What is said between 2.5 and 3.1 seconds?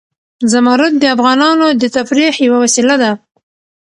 وسیله